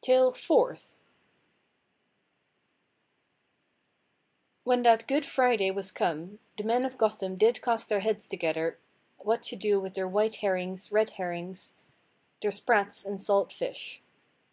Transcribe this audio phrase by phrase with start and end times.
[0.00, 1.00] TALE FOURTH.
[4.62, 8.78] When that Good Friday was come the men of Gotham did cast their heads together
[9.18, 11.74] what to do with their white herrings, red herrings,
[12.42, 14.00] their sprats, and salt fish.